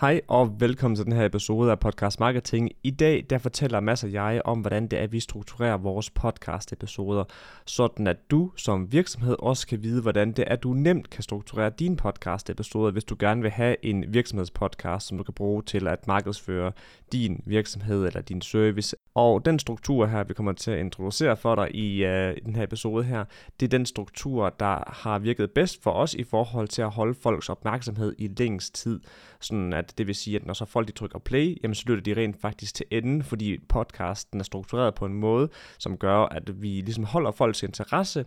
[0.00, 2.70] Hej og velkommen til den her episode af Podcast Marketing.
[2.82, 6.72] I dag der fortæller masser jeg om, hvordan det er, at vi strukturerer vores podcast
[6.72, 7.24] episoder,
[7.66, 11.22] sådan at du som virksomhed også kan vide, hvordan det er, at du nemt kan
[11.22, 15.62] strukturere dine podcast episoder, hvis du gerne vil have en virksomhedspodcast, som du kan bruge
[15.62, 16.72] til at markedsføre
[17.12, 18.96] din virksomhed eller din service.
[19.14, 22.10] Og den struktur her, vi kommer til at introducere for dig i uh,
[22.44, 23.24] den her episode her,
[23.60, 27.14] det er den struktur, der har virket bedst for os i forhold til at holde
[27.14, 29.00] folks opmærksomhed i længst tid.
[29.40, 32.14] Sådan at det vil sige, at når så folk de trykker play, jamen så lytter
[32.14, 36.62] de rent faktisk til enden, fordi podcasten er struktureret på en måde, som gør, at
[36.62, 38.24] vi ligesom holder folks interesse,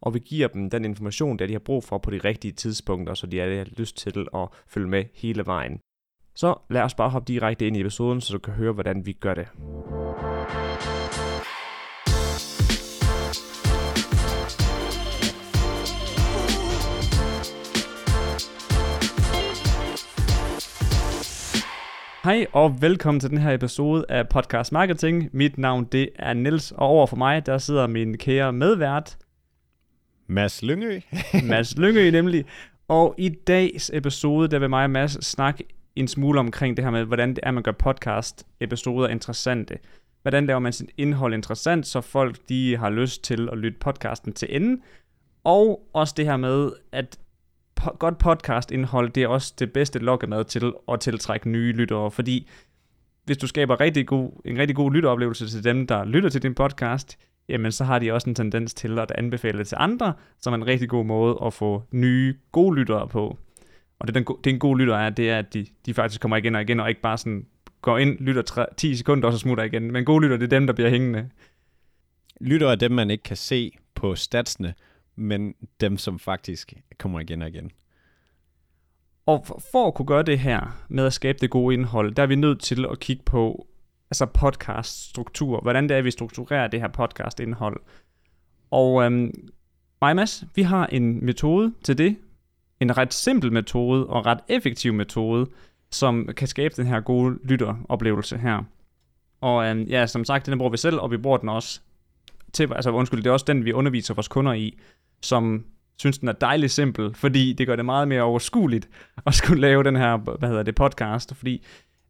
[0.00, 3.14] og vi giver dem den information, der de har brug for på de rigtige tidspunkter,
[3.14, 5.78] så de har lyst til at følge med hele vejen.
[6.34, 9.12] Så lad os bare hoppe direkte ind i episoden, så du kan høre, hvordan vi
[9.12, 9.48] gør det.
[22.24, 25.28] Hej og velkommen til den her episode af Podcast Marketing.
[25.32, 29.18] Mit navn det er Niels og over for mig der sidder min kære medvært
[30.26, 31.00] Mads Lyngø.
[31.50, 32.44] Mads Lyngø nemlig.
[32.88, 35.64] Og i dags episode der vil mig og Mads snakke
[35.96, 39.78] en smule omkring det her med, hvordan det er, man gør podcast episoder interessante.
[40.22, 44.32] Hvordan laver man sit indhold interessant, så folk de har lyst til at lytte podcasten
[44.32, 44.82] til enden.
[45.44, 47.18] Og også det her med, at
[47.82, 52.48] po- godt podcast-indhold, det er også det bedste lokkemad til at tiltrække nye lyttere, fordi
[53.24, 56.54] hvis du skaber rigtig god, en rigtig god lytteoplevelse til dem, der lytter til din
[56.54, 60.52] podcast, jamen så har de også en tendens til at anbefale det til andre, som
[60.52, 63.38] er en rigtig god måde at få nye, gode lyttere på.
[63.98, 66.36] Og det, den, det en god lytter er, det er, at de, de faktisk kommer
[66.36, 67.46] igen og igen, og ikke bare sådan
[67.82, 69.92] går ind, lytter 3, 10 sekunder, og så smutter igen.
[69.92, 71.28] Men gode lytter, det er dem, der bliver hængende.
[72.40, 74.74] Lytter er dem, man ikke kan se på statsene,
[75.16, 77.70] men dem, som faktisk kommer igen og igen.
[79.26, 82.26] Og for, at kunne gøre det her med at skabe det gode indhold, der er
[82.26, 83.66] vi nødt til at kigge på
[84.10, 85.60] altså podcast-struktur.
[85.60, 87.80] Hvordan det er, vi strukturerer det her podcast-indhold.
[88.70, 89.48] Og øhm,
[90.00, 92.16] mig Mads, vi har en metode til det.
[92.80, 95.46] En ret simpel metode og ret effektiv metode,
[95.90, 98.62] som kan skabe den her gode lytteroplevelse her.
[99.40, 101.80] Og øhm, ja, som sagt, den bruger vi selv, og vi bruger den også
[102.52, 104.78] til, altså undskyld, det er også den, vi underviser vores kunder i,
[105.22, 105.64] som
[105.98, 108.88] synes, den er dejligt simpel, fordi det gør det meget mere overskueligt
[109.26, 111.64] at skulle lave den her, hvad hedder det, podcast, fordi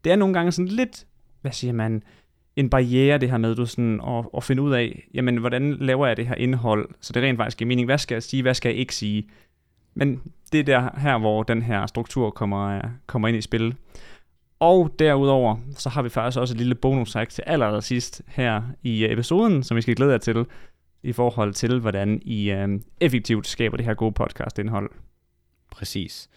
[0.04, 1.06] det er nogle gange sådan lidt,
[1.40, 2.02] hvad siger man,
[2.56, 6.06] en barriere, det her med du sådan, at, at finde ud af, jamen, hvordan laver
[6.06, 7.86] jeg det her indhold, så det rent faktisk giver mening.
[7.86, 9.28] Hvad skal jeg sige, hvad skal jeg ikke sige?
[9.94, 13.74] Men det er der her, hvor den her struktur kommer, kommer ind i spil.
[14.62, 19.12] Og derudover, så har vi faktisk også et lille bonus til allersidst her i øh,
[19.12, 20.46] episoden, som vi skal glæde jer til,
[21.02, 24.90] i forhold til, hvordan I øh, effektivt skaber det her gode podcast-indhold.
[25.70, 26.28] Præcis.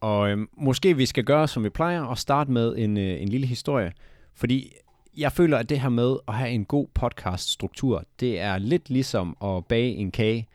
[0.00, 3.28] Og øh, måske vi skal gøre, som vi plejer, og starte med en, øh, en
[3.28, 3.92] lille historie.
[4.34, 4.72] Fordi
[5.16, 9.36] jeg føler, at det her med at have en god podcast-struktur, det er lidt ligesom
[9.44, 10.48] at bage en kage.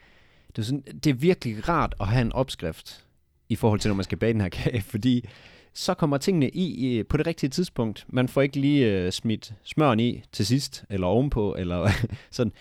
[0.48, 3.06] Det er, sådan, det er virkelig rart at have en opskrift
[3.50, 5.26] i forhold til, når man skal bage den her kage, fordi
[5.74, 8.06] så kommer tingene i, i på det rigtige tidspunkt.
[8.08, 11.90] Man får ikke lige øh, smidt smøren i til sidst, eller ovenpå, eller
[12.32, 12.54] sådan.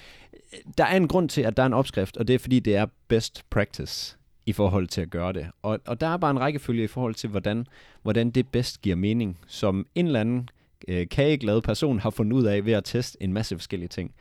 [0.79, 2.77] Der er en grund til, at der er en opskrift, og det er fordi, det
[2.77, 4.17] er best practice
[4.47, 5.47] i forhold til at gøre det.
[5.63, 7.67] Og, og der er bare en rækkefølge i forhold til, hvordan,
[8.03, 10.49] hvordan det bedst giver mening, som en eller anden
[10.89, 14.15] øh, kageglad person har fundet ud af ved at teste en masse forskellige ting.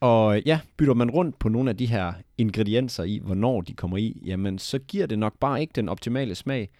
[0.00, 3.96] Og ja, bytter man rundt på nogle af de her ingredienser i, hvornår de kommer
[3.96, 6.70] i, jamen så giver det nok bare ikke den optimale smag.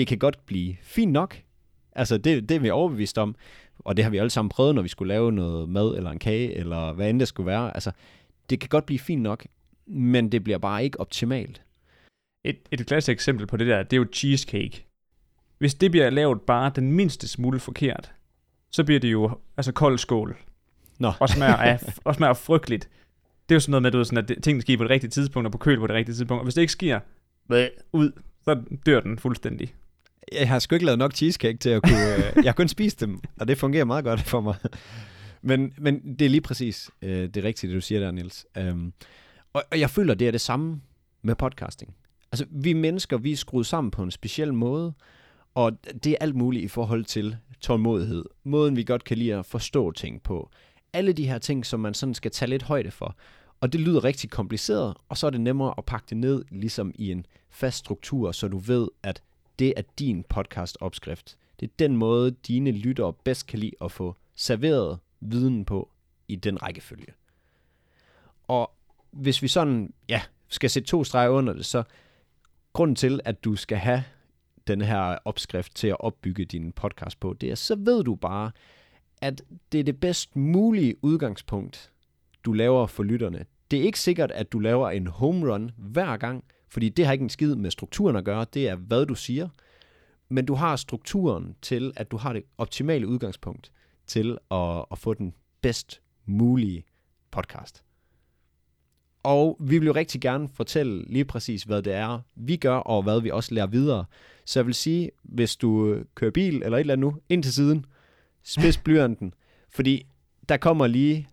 [0.00, 1.42] Det kan godt blive fint nok.
[1.92, 3.34] Altså det, det er vi overbevist om,
[3.78, 6.18] og det har vi alle sammen prøvet, når vi skulle lave noget mad eller en
[6.18, 7.74] kage, eller hvad end det skulle være.
[7.74, 7.90] Altså,
[8.50, 9.46] det kan godt blive fint nok,
[9.86, 11.62] men det bliver bare ikke optimalt.
[12.44, 14.86] Et, et klassisk eksempel på det der, det er jo cheesecake.
[15.58, 18.12] Hvis det bliver lavet bare den mindste smule forkert,
[18.70, 20.36] så bliver det jo altså kold skål.
[20.98, 21.12] Nå.
[21.20, 22.88] Og smager, af, og smager frygteligt.
[23.48, 25.10] Det er jo sådan noget med, du ved, sådan, at tingene sker på det rigtige
[25.10, 26.40] tidspunkt, og på køl på det rigtige tidspunkt.
[26.40, 27.00] Og hvis det ikke sker,
[27.92, 28.12] ud,
[28.44, 29.74] så dør den fuldstændig.
[30.32, 32.16] Jeg har sgu ikke lavet nok cheesecake til at kunne...
[32.16, 34.54] øh, jeg har kun spist dem, og det fungerer meget godt for mig.
[35.42, 38.46] Men, men det er lige præcis øh, det rigtige, det du siger der, Niels.
[38.56, 38.92] Øhm,
[39.52, 40.80] og, og jeg føler, det er det samme
[41.22, 41.94] med podcasting.
[42.32, 44.92] Altså, vi mennesker, vi er skruet sammen på en speciel måde,
[45.54, 45.72] og
[46.04, 48.24] det er alt muligt i forhold til tålmodighed.
[48.44, 50.50] Måden, vi godt kan lide at forstå ting på.
[50.92, 53.16] Alle de her ting, som man sådan skal tage lidt højde for.
[53.60, 56.92] Og det lyder rigtig kompliceret, og så er det nemmere at pakke det ned ligesom
[56.94, 59.22] i en fast struktur, så du ved, at
[59.60, 61.36] det er din podcast-opskrift.
[61.60, 65.90] Det er den måde, dine lyttere bedst kan lide at få serveret viden på
[66.28, 67.12] i den rækkefølge.
[68.48, 68.70] Og
[69.10, 71.82] hvis vi sådan, ja, skal sætte to streger under det, så
[72.72, 74.04] grunden til, at du skal have
[74.66, 78.50] den her opskrift til at opbygge din podcast på, det er, så ved du bare,
[79.22, 79.42] at
[79.72, 81.92] det er det bedst mulige udgangspunkt,
[82.44, 83.44] du laver for lytterne.
[83.70, 87.12] Det er ikke sikkert, at du laver en home run hver gang, fordi det har
[87.12, 89.48] ikke en skid med strukturen at gøre, det er, hvad du siger.
[90.28, 93.72] Men du har strukturen til, at du har det optimale udgangspunkt
[94.06, 96.84] til at, at få den bedst mulige
[97.30, 97.84] podcast.
[99.22, 103.02] Og vi vil jo rigtig gerne fortælle lige præcis, hvad det er, vi gør, og
[103.02, 104.04] hvad vi også lærer videre.
[104.44, 107.54] Så jeg vil sige, hvis du kører bil eller et eller andet nu, ind til
[107.54, 107.86] siden,
[108.42, 109.34] spids blyanten,
[109.70, 110.06] fordi
[110.48, 111.28] der kommer lige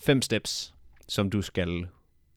[0.00, 0.74] fem steps,
[1.08, 1.86] som du skal...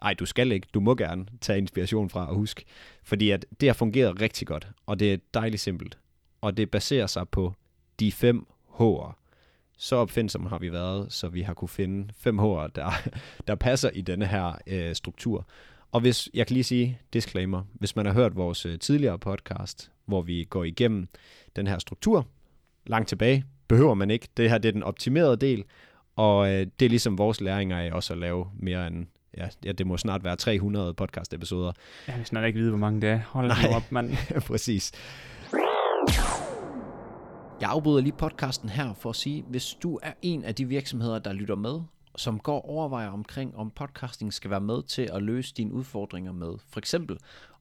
[0.03, 0.67] Nej, du skal ikke.
[0.73, 2.65] Du må gerne tage inspiration fra og huske.
[3.03, 5.97] Fordi at det har fungeret rigtig godt, og det er dejligt simpelt.
[6.41, 7.53] Og det baserer sig på
[7.99, 8.45] de fem
[8.79, 9.19] H'er.
[9.77, 13.09] Så opfindsomme har vi været, så vi har kunne finde fem H'er, der,
[13.47, 15.47] der passer i denne her øh, struktur.
[15.91, 19.91] Og hvis, jeg kan lige sige, disclaimer, hvis man har hørt vores øh, tidligere podcast,
[20.05, 21.07] hvor vi går igennem
[21.55, 22.27] den her struktur,
[22.85, 24.27] langt tilbage, behøver man ikke.
[24.37, 25.63] Det her det er den optimerede del,
[26.15, 29.05] og øh, det er ligesom vores læringer af også at lave mere end,
[29.37, 31.71] ja, ja det må snart være 300 podcast-episoder.
[32.07, 33.19] Jeg vil snart ikke vide, hvor mange det er.
[33.27, 33.75] Hold Nej.
[33.75, 34.11] op, mand.
[34.47, 34.91] Præcis.
[37.61, 41.19] Jeg afbryder lige podcasten her for at sige, hvis du er en af de virksomheder,
[41.19, 41.81] der lytter med,
[42.15, 46.53] som går overvejer omkring, om podcasting skal være med til at løse dine udfordringer med
[46.69, 47.17] for eksempel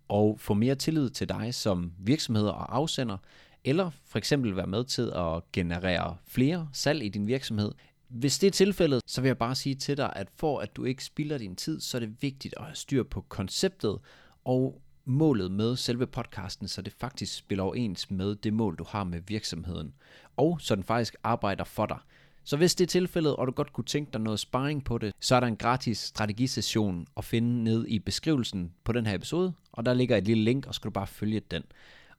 [0.09, 3.17] og få mere tillid til dig som virksomhed og afsender,
[3.65, 7.73] eller for eksempel være med til at generere flere salg i din virksomhed.
[8.15, 10.85] Hvis det er tilfældet, så vil jeg bare sige til dig, at for at du
[10.85, 13.99] ikke spilder din tid, så er det vigtigt at have styr på konceptet
[14.45, 19.05] og målet med selve podcasten, så det faktisk spiller overens med det mål, du har
[19.05, 19.95] med virksomheden,
[20.37, 21.99] og så den faktisk arbejder for dig.
[22.45, 25.15] Så hvis det er tilfældet, og du godt kunne tænke dig noget sparring på det,
[25.21, 29.53] så er der en gratis strategisession at finde ned i beskrivelsen på den her episode,
[29.73, 31.63] og der ligger et lille link, og så skal du bare følge den.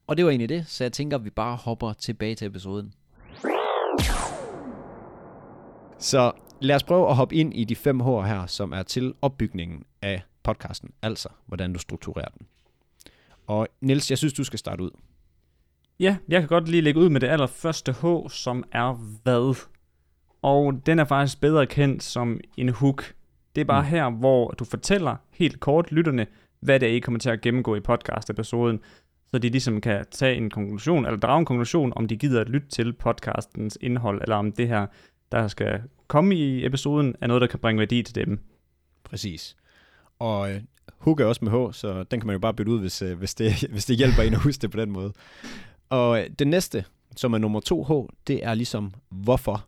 [0.06, 2.94] Og det var egentlig det, så jeg tænker, at vi bare hopper tilbage til episoden.
[5.98, 9.14] Så lad os prøve at hoppe ind i de fem H'er her, som er til
[9.22, 12.46] opbygningen af podcasten, altså hvordan du strukturerer den.
[13.46, 14.90] Og Niels, jeg synes, du skal starte ud.
[16.00, 18.92] Ja, jeg kan godt lige lægge ud med det allerførste H, som er
[19.22, 19.66] hvad.
[20.42, 23.14] Og den er faktisk bedre kendt som en hook.
[23.54, 23.88] Det er bare mm.
[23.88, 26.26] her, hvor du fortæller helt kort lytterne,
[26.60, 28.80] hvad det er, I kommer til at gennemgå i podcast-episoden,
[29.30, 32.48] så de ligesom kan tage en konklusion, eller drage en konklusion, om de gider at
[32.48, 34.86] lytte til podcastens indhold, eller om det her,
[35.40, 38.38] der skal komme i episoden, er noget, der kan bringe værdi til dem.
[39.04, 39.56] Præcis.
[40.18, 40.60] Og øh,
[40.98, 43.18] hook er også med H, så den kan man jo bare bytte ud, hvis, øh,
[43.18, 45.12] hvis, det, hvis det hjælper en at huske det på den måde.
[45.88, 46.84] Og øh, det næste,
[47.16, 49.66] som er nummer 2H, det er ligesom hvorfor.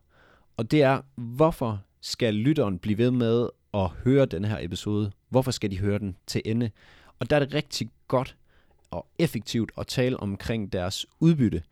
[0.57, 5.11] Og det er, hvorfor skal lytteren blive ved med at høre den her episode?
[5.29, 6.69] Hvorfor skal de høre den til ende?
[7.19, 8.35] Og der er det rigtig godt
[8.91, 11.63] og effektivt at tale omkring deres udbytte.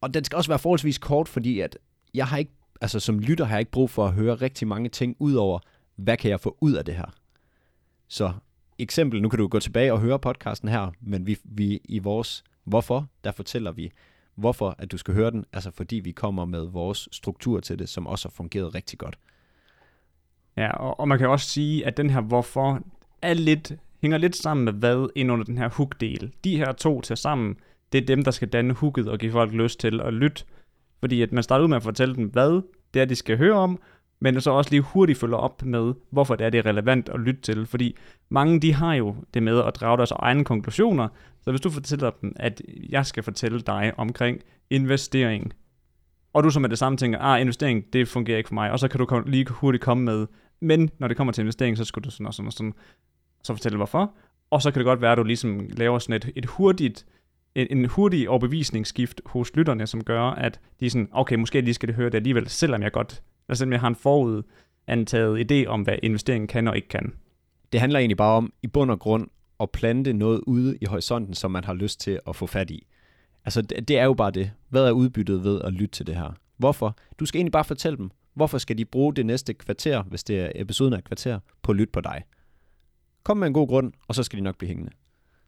[0.00, 1.78] Og den skal også være forholdsvis kort, fordi at
[2.14, 4.88] jeg har ikke, altså som lytter har jeg ikke brug for at høre rigtig mange
[4.88, 5.58] ting ud over,
[5.96, 7.14] hvad kan jeg få ud af det her?
[8.08, 8.32] Så
[8.78, 12.44] eksempel, nu kan du gå tilbage og høre podcasten her, men vi, vi i vores
[12.64, 13.92] hvorfor, der fortæller vi,
[14.34, 17.88] hvorfor at du skal høre den, altså fordi vi kommer med vores struktur til det,
[17.88, 19.18] som også har fungeret rigtig godt.
[20.56, 22.82] Ja, og, og man kan også sige, at den her hvorfor
[23.22, 23.72] er lidt,
[24.02, 26.32] hænger lidt sammen med hvad ind under den her hook-del.
[26.44, 27.56] De her to til sammen,
[27.92, 30.44] det er dem, der skal danne hooket og give folk lyst til at lytte.
[31.00, 32.62] Fordi at man starter ud med at fortælle dem, hvad
[32.94, 33.78] det er, de skal høre om,
[34.20, 37.20] men så også lige hurtigt følger op med, hvorfor det er, det er relevant at
[37.20, 37.66] lytte til.
[37.66, 37.96] Fordi
[38.28, 41.08] mange, de har jo det med at drage deres egne konklusioner.
[41.40, 44.40] Så hvis du fortæller dem, at jeg skal fortælle dig omkring
[44.70, 45.52] investering,
[46.32, 48.78] og du så med det samme tænker, ah, investering, det fungerer ikke for mig, og
[48.78, 50.26] så kan du lige hurtigt komme med,
[50.60, 52.74] men når det kommer til investering, så skal du sådan og sådan og sådan,
[53.42, 54.14] så fortælle hvorfor,
[54.50, 57.06] og så kan det godt være, at du ligesom laver sådan et, et hurtigt,
[57.54, 61.74] en, en hurtig overbevisningsskift hos lytterne, som gør, at de er sådan, okay, måske lige
[61.74, 65.82] skal det høre det alligevel, selvom jeg godt Altså jeg har en forudantaget idé om,
[65.82, 67.12] hvad investeringen kan og ikke kan.
[67.72, 69.28] Det handler egentlig bare om, i bund og grund,
[69.60, 72.86] at plante noget ude i horisonten, som man har lyst til at få fat i.
[73.44, 74.52] Altså, det, det er jo bare det.
[74.68, 76.32] Hvad er udbyttet ved at lytte til det her?
[76.56, 76.96] Hvorfor?
[77.20, 80.40] Du skal egentlig bare fortælle dem, hvorfor skal de bruge det næste kvarter, hvis det
[80.40, 82.22] er episoden af kvarter, på at lytte på dig.
[83.22, 84.92] Kom med en god grund, og så skal de nok blive hængende.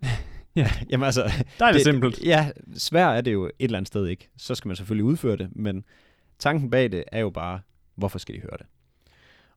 [0.57, 1.23] ja, Jamen altså...
[1.59, 2.25] Der er det, det simpelt.
[2.25, 4.29] Ja, svært er det jo et eller andet sted ikke.
[4.37, 5.85] Så skal man selvfølgelig udføre det, men
[6.39, 7.61] tanken bag det er jo bare,
[8.01, 8.67] Hvorfor skal de høre det?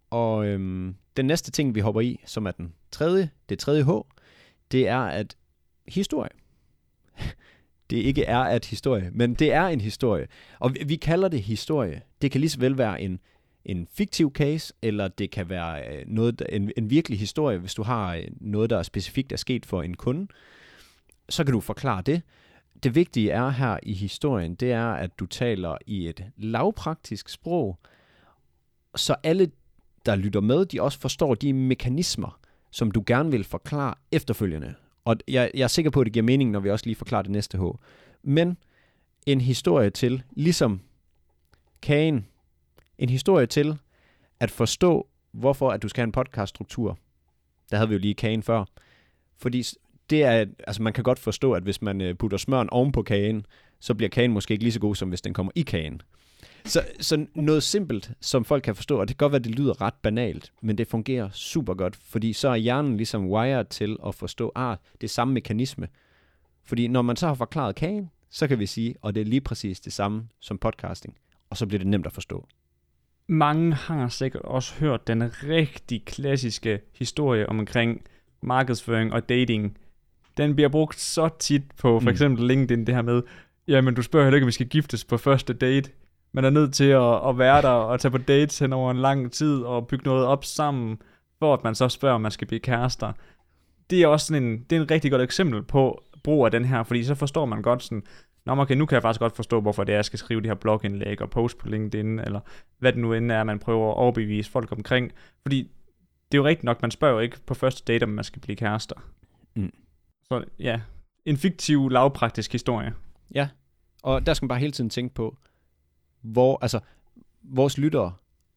[0.10, 3.90] Og øhm, den næste ting, vi hopper i, som er den tredje, det tredje H,
[4.72, 5.38] det er, at
[5.88, 6.30] historie.
[7.90, 10.28] det ikke er at historie, men det er en historie.
[10.60, 12.02] Og vi, vi kalder det historie.
[12.22, 13.20] Det kan lige så vel være en,
[13.66, 17.84] en fiktiv case, eller det kan være øh, noget, en, en virkelig historie, hvis du
[17.84, 20.28] har øh, noget, der er specifikt er sket for en kunde.
[21.34, 22.22] Så kan du forklare det.
[22.84, 27.80] det vigtige er her i historien, det er, at du taler i et lavpraktisk sprog,
[28.96, 29.52] så alle,
[30.06, 32.40] der lytter med, de også forstår de mekanismer,
[32.72, 34.76] som du gerne vil forklare efterfølgende.
[35.06, 37.22] Og jeg, jeg er sikker på, at det giver mening, når vi også lige forklarer
[37.22, 37.62] det næste H.
[38.24, 38.58] Men
[39.26, 40.82] en historie til, ligesom
[41.82, 42.28] kagen,
[42.98, 43.78] en historie til
[44.40, 46.98] at forstå, hvorfor at du skal have en podcaststruktur.
[47.72, 48.66] Der havde vi jo lige kagen før.
[49.38, 49.64] Fordi
[50.10, 53.02] det er, altså man kan godt forstå, at hvis man øh, putter smøren oven på
[53.04, 53.46] kagen,
[53.80, 56.02] så bliver kagen måske ikke lige så god, som hvis den kommer i kagen.
[56.66, 59.56] Så, så noget simpelt, som folk kan forstå, og det kan godt være, at det
[59.56, 63.98] lyder ret banalt, men det fungerer super godt, fordi så er hjernen ligesom wired til
[64.08, 65.88] at forstå, ah, det er samme mekanisme.
[66.66, 69.42] Fordi når man så har forklaret kagen, så kan vi sige, og det er lige
[69.42, 71.18] præcis det samme som podcasting,
[71.50, 72.48] og så bliver det nemt at forstå.
[73.28, 78.02] Mange har sikkert også hørt den rigtig klassiske historie omkring
[78.42, 79.78] markedsføring og dating.
[80.38, 83.22] Den bliver brugt så tit på for eksempel LinkedIn, det her med,
[83.68, 85.92] jamen du spørger heller ikke, om vi skal giftes på første date.
[86.32, 88.98] Man er nødt til at, at være der og tage på dates hen over en
[88.98, 90.98] lang tid og bygge noget op sammen,
[91.40, 93.14] for at man så spørger, om man skal blive kærester.
[93.90, 96.66] Det er også sådan en, det er en rigtig godt eksempel på brug af den
[96.66, 98.04] her, fordi så forstår man godt sådan,
[98.46, 100.48] Nå, okay, nu kan jeg faktisk godt forstå, hvorfor det er, jeg skal skrive de
[100.48, 102.40] her blogindlæg og post på LinkedIn, eller
[102.80, 105.12] hvad det nu end er, man prøver at overbevise folk omkring.
[105.42, 105.72] Fordi
[106.32, 108.42] det er jo rigtigt nok, man spørger jo ikke på første date, om man skal
[108.42, 108.96] blive kærester.
[109.56, 109.72] Mm.
[110.24, 110.82] Så ja,
[111.26, 112.94] en fiktiv, lavpraktisk historie.
[113.36, 113.50] Ja,
[114.04, 115.38] og der skal man bare hele tiden tænke på,
[116.22, 116.80] hvor, altså,
[117.44, 118.14] vores lyttere,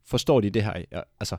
[0.06, 1.36] forstår de det her, jeg, altså,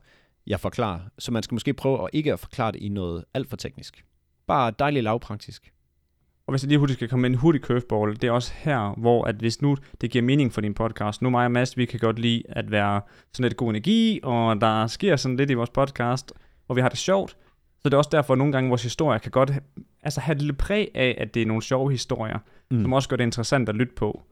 [0.48, 1.00] jeg forklarer.
[1.20, 4.06] Så man skal måske prøve at ikke at forklare det i noget alt for teknisk.
[4.48, 5.74] Bare dejligt lavpraktisk.
[6.48, 9.00] Og hvis jeg lige hurtigt skal komme med en hurtig curveball, det er også her,
[9.00, 11.86] hvor at hvis nu det giver mening for din podcast, nu mig og Mads, vi
[11.86, 13.02] kan godt lide at være
[13.34, 16.32] sådan lidt god energi, og der sker sådan lidt i vores podcast,
[16.66, 17.38] hvor vi har det sjovt,
[17.90, 19.52] det er også derfor, at nogle gange vores historier kan godt
[20.04, 22.40] altså have et lille præg af, at det er nogle sjove historier,
[22.72, 22.82] mm.
[22.82, 24.24] som også gør det interessant at lytte på.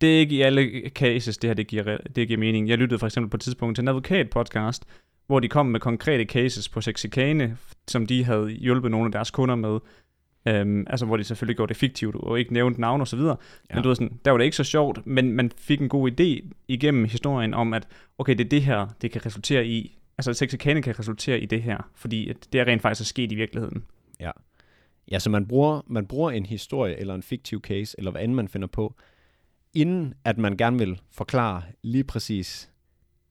[0.00, 2.68] Det er ikke i alle cases, det her det giver, det giver mening.
[2.68, 4.84] Jeg lyttede for eksempel på et tidspunkt til en advokat-podcast,
[5.26, 7.56] hvor de kom med konkrete cases på sexikane,
[7.88, 9.78] som de havde hjulpet nogle af deres kunder med.
[10.48, 13.36] Øhm, altså hvor de selvfølgelig gjorde det fiktivt og ikke nævnte navn og så videre.
[13.70, 13.74] Ja.
[13.74, 16.10] Men du ved sådan, der var det ikke så sjovt, men man fik en god
[16.10, 17.88] idé igennem historien om, at
[18.18, 19.98] okay, det er det her, det kan resultere i.
[20.20, 23.32] Altså sexikane kan resultere i det her, fordi at det er rent faktisk er sket
[23.32, 23.84] i virkeligheden.
[24.20, 24.30] Ja.
[25.10, 28.34] Ja, så man bruger, man bruger en historie eller en fiktiv case, eller hvad end
[28.34, 28.94] man finder på,
[29.74, 32.70] inden at man gerne vil forklare lige præcis,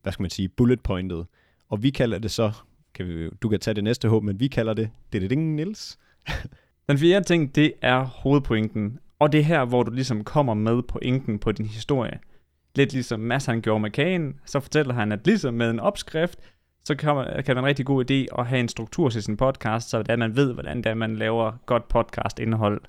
[0.03, 1.25] hvad skal man sige, bullet pointet.
[1.67, 2.51] Og vi kalder det så,
[2.93, 5.29] kan vi, du kan tage det næste håb, men vi kalder det, det er det
[5.29, 5.99] ding, Nils.
[6.89, 8.99] Den fjerde ting, det er hovedpointen.
[9.19, 12.19] Og det er her, hvor du ligesom kommer med pointen på din historie.
[12.75, 16.39] Lidt ligesom Mads han gjorde med kagen, så fortæller han, at ligesom med en opskrift,
[16.85, 19.23] så kan, man, kan det være en rigtig god idé at have en struktur til
[19.23, 22.81] sin podcast, så at man ved, hvordan det er, man laver godt podcast-indhold.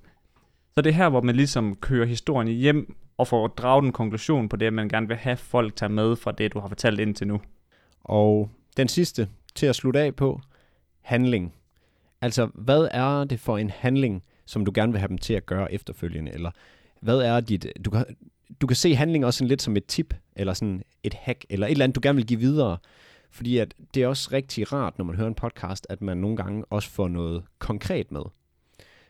[0.74, 4.48] Så det er her, hvor man ligesom kører historien hjem og får draget en konklusion
[4.48, 7.26] på det, man gerne vil have folk tage med fra det, du har fortalt indtil
[7.26, 7.40] nu.
[8.04, 10.40] Og den sidste til at slutte af på,
[11.00, 11.54] handling.
[12.20, 15.46] Altså, hvad er det for en handling, som du gerne vil have dem til at
[15.46, 16.32] gøre efterfølgende?
[16.32, 16.50] Eller
[17.00, 17.66] hvad er dit...
[17.84, 18.04] Du kan,
[18.60, 21.66] du kan se handling også sådan lidt som et tip, eller sådan et hack, eller
[21.66, 22.78] et eller andet, du gerne vil give videre.
[23.30, 26.36] Fordi at det er også rigtig rart, når man hører en podcast, at man nogle
[26.36, 28.22] gange også får noget konkret med.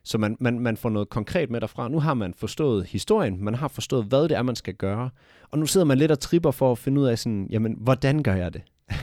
[0.02, 1.88] Så man, man, man får noget konkret med derfra.
[1.88, 5.10] Nu har man forstået historien, man har forstået, hvad det er, man skal gøre.
[5.50, 8.22] Og nu sidder man lidt og tripper for at finde ud af sådan, jamen, hvordan
[8.22, 8.62] gør jeg det?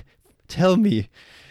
[0.48, 1.04] Tell me.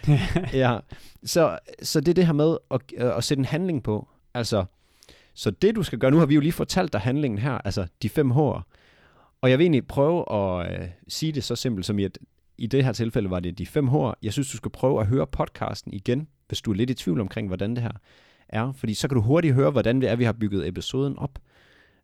[0.62, 0.78] ja,
[1.24, 4.08] så, så det er det her med at, at sætte en handling på.
[4.34, 4.64] Altså,
[5.34, 7.86] så det du skal gøre, nu har vi jo lige fortalt dig handlingen her, altså
[8.02, 8.62] de fem H'er.
[9.40, 12.18] Og jeg vil egentlig prøve at uh, sige det så simpelt som i, at
[12.58, 14.12] i det her tilfælde var det de fem H'er.
[14.22, 17.20] Jeg synes, du skal prøve at høre podcasten igen, hvis du er lidt i tvivl
[17.20, 17.92] omkring, hvordan det her
[18.48, 18.72] er.
[18.72, 21.38] Fordi så kan du hurtigt høre, hvordan det er, vi har bygget episoden op.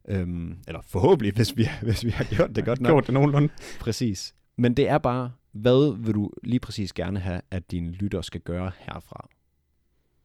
[0.09, 2.90] Øhm, eller forhåbentlig, hvis vi, hvis vi har gjort det godt nok.
[2.90, 3.49] Gjort det nogenlunde.
[3.80, 4.35] Præcis.
[4.56, 8.40] Men det er bare, hvad vil du lige præcis gerne have, at dine lytter skal
[8.40, 9.28] gøre herfra?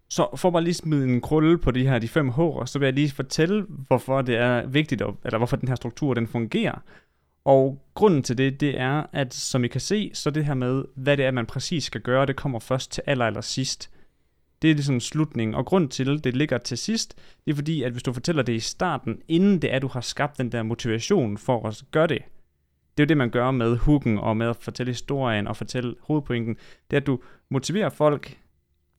[0.09, 2.85] Så for bare lige smide en krølle på de her de fem H'er, så vil
[2.85, 6.83] jeg lige fortælle, hvorfor det er vigtigt, eller hvorfor den her struktur den fungerer.
[7.47, 10.83] Og grunden til det, det er, at som I kan se, så det her med,
[10.95, 13.91] hvad det er, man præcis skal gøre, det kommer først til aller, aller sidst.
[14.61, 17.83] Det er ligesom slutningen, og grund til, at det ligger til sidst, det er fordi,
[17.83, 20.63] at hvis du fortæller det i starten, inden det er, du har skabt den der
[20.63, 22.21] motivation for at gøre det,
[22.97, 25.95] det er jo det, man gør med hooken og med at fortælle historien og fortælle
[26.01, 26.55] hovedpointen,
[26.91, 28.37] det er, at du motiverer folk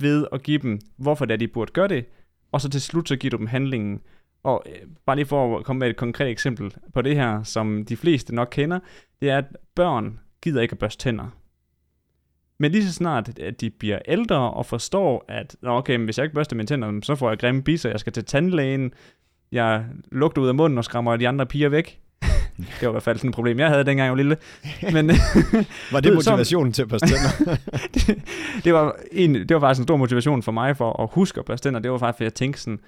[0.00, 2.05] ved at give dem, hvorfor det er, de burde gøre det,
[2.52, 4.00] og så til slut så giver du dem handlingen.
[4.42, 7.85] Og øh, bare lige for at komme med et konkret eksempel på det her, som
[7.85, 8.78] de fleste nok kender,
[9.21, 11.26] det er, at børn gider ikke at børste tænder.
[12.59, 16.25] Men lige så snart, at de bliver ældre og forstår, at okay, men hvis jeg
[16.25, 18.92] ikke børster mine tænder, så får jeg grimme biser, jeg skal til tandlægen,
[19.52, 22.00] jeg lugter ud af munden og skræmmer de andre piger væk.
[22.80, 24.37] det var i hvert fald sådan et problem, jeg havde dengang jeg var lille.
[24.95, 25.09] Men,
[25.92, 27.57] var det motivationen til at børste tænder?
[27.95, 28.23] det,
[28.64, 31.45] det, var en, det var faktisk en stor motivation for mig for at huske at
[31.45, 31.80] børste tænder.
[31.80, 32.80] Det var faktisk, at jeg tænkte sådan,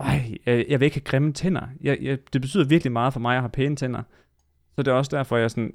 [0.00, 1.62] ej, jeg, jeg vil ikke have grimme tænder.
[1.80, 4.02] Jeg, jeg, det betyder virkelig meget for mig at have pæne tænder.
[4.76, 5.72] Så det er også derfor, jeg sådan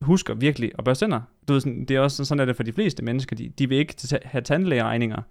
[0.00, 1.20] husker virkelig at børste tænder.
[1.48, 3.36] Du ved, sådan, det er også sådan, at det for de fleste mennesker.
[3.36, 5.22] De, de vil ikke have tandlægeregninger.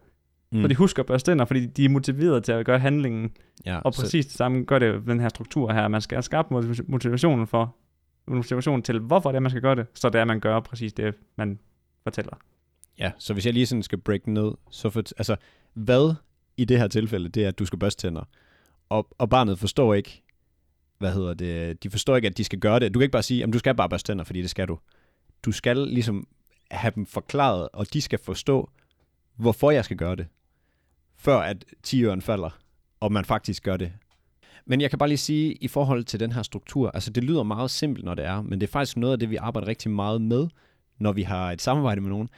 [0.52, 0.62] Mm.
[0.62, 3.32] Så de husker at børste tænder, fordi de er motiveret til at gøre handlingen.
[3.66, 4.30] Ja, og præcis så...
[4.30, 5.88] det samme gør det den her struktur her.
[5.88, 6.48] Man skal skabe
[6.88, 7.76] motivationen for
[8.28, 10.60] motivation til, hvorfor det er, man skal gøre det, så det er, at man gør
[10.60, 11.60] præcis det, man
[12.04, 12.34] fortæller.
[13.00, 15.36] Ja, så hvis jeg lige sådan skal break ned, så for, altså,
[15.74, 16.16] hvad
[16.62, 18.24] i det her tilfælde, det er, at du skal børste tænder,
[18.90, 20.24] og, og barnet forstår ikke,
[20.98, 22.94] hvad hedder det, de forstår ikke, at de skal gøre det.
[22.94, 24.80] Du kan ikke bare sige, at du skal bare børste tænder, fordi det skal du.
[25.46, 26.28] Du skal ligesom
[26.72, 28.70] have dem forklaret, og de skal forstå,
[29.36, 30.28] hvorfor jeg skal gøre det,
[31.18, 32.60] før at 10 falder,
[33.00, 33.92] og man faktisk gør det.
[34.66, 37.44] Men jeg kan bare lige sige, i forhold til den her struktur, altså det lyder
[37.44, 39.92] meget simpelt, når det er, men det er faktisk noget af det, vi arbejder rigtig
[39.92, 40.48] meget med,
[41.00, 42.30] når vi har et samarbejde med nogen.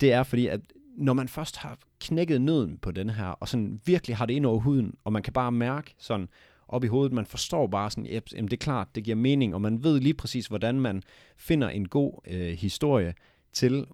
[0.00, 0.60] Det er fordi, at
[0.96, 4.46] når man først har knækket nøden på den her, og sådan virkelig har det ind
[4.46, 6.28] over huden, og man kan bare mærke sådan
[6.68, 9.60] op i hovedet, man forstår bare sådan, at det er klart, det giver mening, og
[9.60, 11.02] man ved lige præcis, hvordan man
[11.36, 13.14] finder en god øh, historie
[13.52, 13.86] til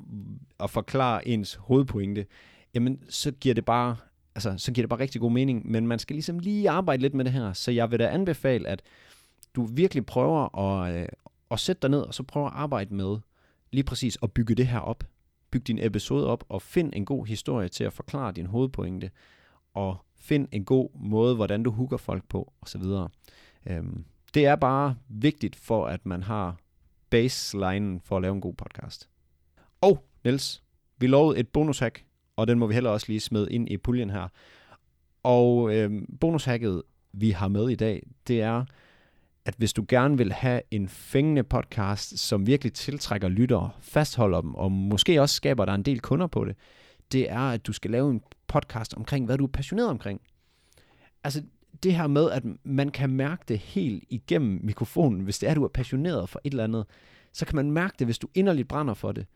[0.60, 2.26] at forklare ens hovedpointe,
[2.74, 3.96] jamen så giver det bare
[4.34, 7.14] altså, så giver det bare rigtig god mening, men man skal ligesom lige arbejde lidt
[7.14, 8.82] med det her, så jeg vil da anbefale, at
[9.54, 11.08] du virkelig prøver at, øh,
[11.50, 13.16] at sætte dig ned, og så prøver at arbejde med
[13.70, 15.04] lige præcis at bygge det her op.
[15.52, 19.10] Byg din episode op, og find en god historie til at forklare din hovedpointe,
[19.74, 22.82] og find en god måde, hvordan du hooker folk på, osv.
[23.66, 24.04] Øhm,
[24.34, 26.56] det er bare vigtigt for, at man har
[27.10, 29.08] baseline for at lave en god podcast.
[29.80, 30.62] Og Niels,
[30.98, 32.04] vi lovede et bonushack
[32.36, 34.28] og den må vi heller også lige smide ind i puljen her.
[35.22, 36.82] Og øh, bonushacket,
[37.12, 38.64] vi har med i dag, det er,
[39.44, 44.54] at hvis du gerne vil have en fængende podcast, som virkelig tiltrækker lyttere, fastholder dem,
[44.54, 46.56] og måske også skaber dig en del kunder på det,
[47.12, 50.20] det er, at du skal lave en podcast omkring, hvad du er passioneret omkring.
[51.24, 51.42] Altså
[51.82, 55.56] det her med, at man kan mærke det helt igennem mikrofonen, hvis det er, at
[55.56, 56.86] du er passioneret for et eller andet,
[57.32, 59.26] så kan man mærke det, hvis du inderligt brænder for det.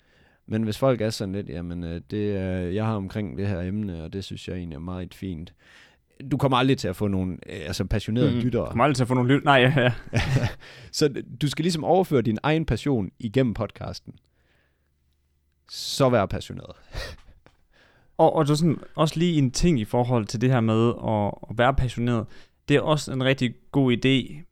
[0.47, 2.35] Men hvis folk er sådan lidt, jamen, øh, det
[2.75, 5.55] jeg har omkring det her emne, og det synes jeg egentlig er meget fint.
[6.31, 8.63] Du kommer aldrig til at få nogle øh, altså passionerede mm, lyttere.
[8.63, 9.45] Du kommer aldrig til at få nogle lyttere.
[9.45, 9.93] Nej, ja, ja.
[10.99, 14.15] så du skal ligesom overføre din egen passion igennem podcasten.
[15.71, 16.77] Så vær passioneret.
[18.19, 21.51] og, og så sådan, også lige en ting i forhold til det her med at,
[21.51, 22.27] at være passioneret.
[22.69, 24.43] Det er også en rigtig god idé,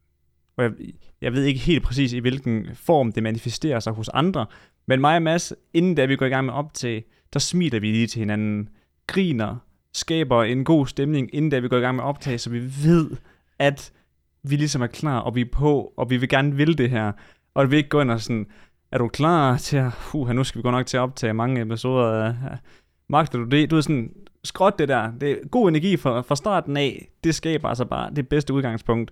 [0.57, 0.72] og jeg,
[1.20, 4.46] jeg ved ikke helt præcis i hvilken form det manifesterer sig hos andre,
[4.87, 7.81] men mig og Mads, inden da vi går i gang med op til, der smiler
[7.81, 8.68] vi lige til hinanden,
[9.07, 9.57] griner,
[9.95, 13.11] skaber en god stemning, inden da vi går i gang med optag, så vi ved,
[13.59, 13.93] at
[14.43, 17.13] vi ligesom er klar, og vi er på, og vi vil gerne vil det her.
[17.55, 18.47] Og vi ikke går ind og sådan,
[18.93, 21.61] er du klar til at, uh, nu skal vi gå nok til at optage mange
[21.61, 22.35] episoder af,
[23.09, 23.71] magter du det?
[23.71, 24.13] Du er sådan,
[24.45, 28.11] skråt det der, det er god energi fra, fra starten af, det skaber altså bare
[28.17, 29.11] det bedste udgangspunkt.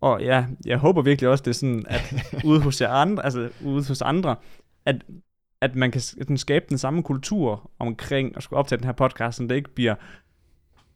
[0.00, 3.50] Og ja, jeg håber virkelig også, det er sådan, at ude hos jer andre, altså
[3.64, 4.36] ude hos andre,
[4.84, 5.02] at,
[5.60, 9.36] at man kan den skabe den samme kultur omkring at skulle optage den her podcast,
[9.36, 9.94] så det ikke bliver,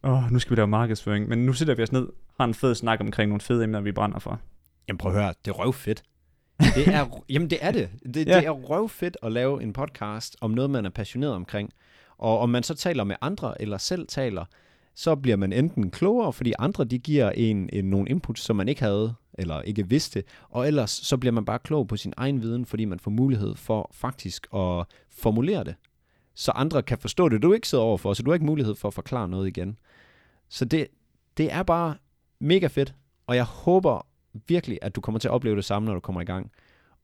[0.05, 2.09] åh, oh, nu skal vi lave markedsføring, men nu sidder vi os ned,
[2.41, 4.41] har en fed snak omkring nogle fede emner, vi brænder for.
[4.89, 6.03] Jamen prøv at høre, det er røvfedt.
[6.75, 7.91] Det er, jamen det er det.
[8.15, 8.37] Det, ja.
[8.37, 11.71] det er røvfedt at lave en podcast om noget, man er passioneret omkring.
[12.19, 14.45] Og om man så taler med andre, eller selv taler,
[14.95, 18.69] så bliver man enten klogere, fordi andre de giver en, en nogle inputs, som man
[18.69, 22.43] ikke havde, eller ikke vidste, og ellers så bliver man bare klog på sin egen
[22.43, 25.75] viden, fordi man får mulighed for faktisk at formulere det,
[26.35, 28.89] så andre kan forstå det, du ikke sidder overfor, så du har ikke mulighed for
[28.89, 29.77] at forklare noget igen.
[30.49, 30.87] Så det,
[31.37, 31.95] det er bare
[32.39, 32.95] mega fedt,
[33.27, 34.07] og jeg håber
[34.49, 36.51] virkelig, at du kommer til at opleve det samme, når du kommer i gang.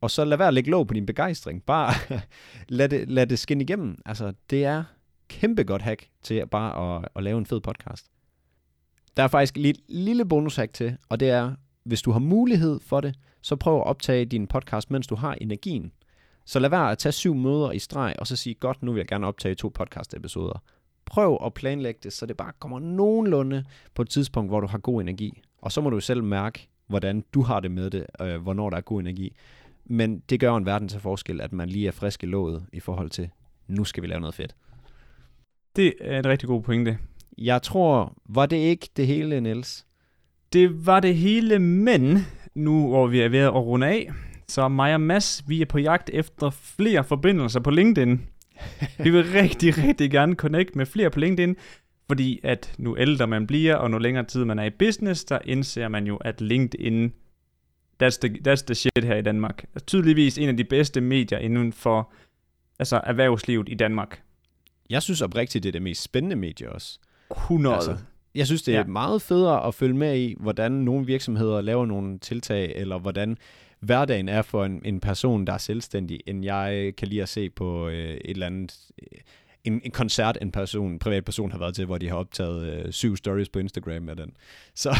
[0.01, 1.63] Og så lad være at lægge låg på din begejstring.
[1.63, 1.93] Bare
[2.69, 3.99] lad, det, lad det skinne igennem.
[4.07, 4.85] Altså, det er
[5.29, 8.07] kæmpe godt hack til bare at, at lave en fed podcast.
[9.17, 11.55] Der er faktisk et lille bonushack til, og det er,
[11.87, 15.35] hvis du har mulighed for det, så prøv at optage din podcast, mens du har
[15.41, 15.93] energien.
[16.45, 19.01] Så lad være at tage syv møder i streg, og så sige, godt, nu vil
[19.01, 20.63] jeg gerne optage to podcast-episoder.
[21.05, 24.79] Prøv at planlægge det, så det bare kommer nogenlunde på et tidspunkt, hvor du har
[24.79, 25.43] god energi.
[25.59, 28.77] Og så må du selv mærke, hvordan du har det med det, øh, hvornår der
[28.77, 29.37] er god energi.
[29.85, 32.81] Men det gør en verden til forskel, at man lige er frisk i låget i
[32.81, 33.31] forhold til,
[33.69, 34.57] nu skal vi lave noget fedt.
[35.77, 36.99] Det er et rigtig god pointe.
[37.39, 39.86] Jeg tror, var det ikke det hele, Niels?
[40.57, 44.13] Det var det hele, men nu hvor vi er ved at runde af,
[44.49, 48.21] så mig og Mads, vi er på jagt efter flere forbindelser på LinkedIn.
[49.05, 51.57] vi vil rigtig, rigtig gerne connect med flere på LinkedIn,
[52.07, 55.39] Fordi at nu ældre man bliver, og nu længere tid man er i business, der
[55.45, 57.13] indser man jo, at LinkedIn,
[58.03, 59.65] that's the, that's the shit her i Danmark.
[59.75, 62.13] Er tydeligvis en af de bedste medier inden for
[62.79, 64.23] altså erhvervslivet i Danmark.
[64.91, 66.99] Jeg synes oprigtigt, det er det mest spændende medie også.
[67.31, 67.75] 100.
[67.75, 67.97] Altså,
[68.37, 68.85] jeg synes, det er ja.
[68.85, 73.39] meget federe at følge med i, hvordan nogle virksomheder laver nogle tiltag, eller hvordan
[73.81, 77.51] hverdagen er for en, en person, der er selvstændig, end jeg kan lide at se
[77.51, 78.77] på øh, et eller andet...
[79.03, 79.19] Øh,
[79.65, 82.73] en, en koncert, en person, en privat person har været til, hvor de har optaget
[82.73, 84.33] øh, syv stories på Instagram med den.
[84.75, 84.97] Så,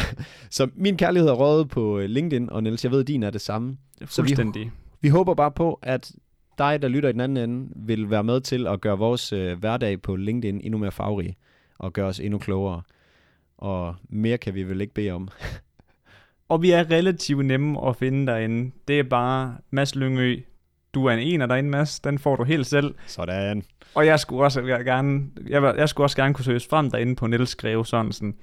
[0.49, 3.41] så min kærlighed er røget på øh, LinkedIn, og Niels, jeg ved, din er det
[3.41, 3.77] samme.
[4.05, 4.63] Fuldstændig.
[4.63, 4.71] Så vi,
[5.01, 6.11] vi håber bare på, at
[6.57, 9.59] dig, der lytter i den anden ende, vil være med til at gøre vores øh,
[9.59, 11.35] hverdag på LinkedIn endnu mere farverig,
[11.79, 12.81] og gøre os endnu klogere.
[13.57, 15.29] Og mere kan vi vel ikke bede om.
[16.49, 18.71] og vi er relativt nemme at finde derinde.
[18.87, 20.39] Det er bare Mads Lyngø.
[20.93, 21.99] Du er en ener derinde, Mads.
[21.99, 22.95] Den får du helt selv.
[23.07, 23.63] Sådan.
[23.95, 27.15] Og jeg skulle også jeg gerne, jeg, jeg skulle også gerne kunne søges frem derinde
[27.15, 28.35] på Niels Greve sådan.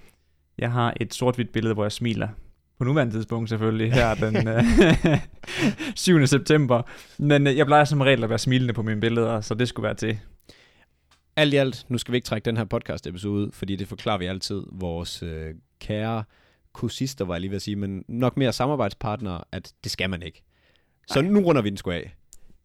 [0.58, 2.28] Jeg har et sort-hvidt billede, hvor jeg smiler
[2.78, 4.64] på nuværende tidspunkt selvfølgelig, her den øh,
[5.96, 6.26] 7.
[6.26, 6.82] september.
[7.18, 9.84] Men øh, jeg plejer som regel at være smilende på mine billeder, så det skulle
[9.84, 10.18] være til.
[11.36, 13.88] Alt i alt, nu skal vi ikke trække den her podcast episode ud, fordi det
[13.88, 16.24] forklarer vi altid vores øh, kære
[16.72, 20.22] kursister, var jeg lige ved at sige, men nok mere samarbejdspartnere, at det skal man
[20.22, 20.42] ikke.
[21.08, 21.26] Så Ej.
[21.26, 22.14] nu runder vi den sgu af.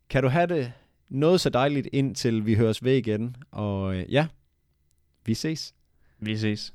[0.10, 0.72] Kan du have det
[1.10, 4.28] noget så dejligt, indtil vi høres ved igen, og øh, ja,
[5.26, 5.74] vi ses.
[6.20, 6.74] Vi ses.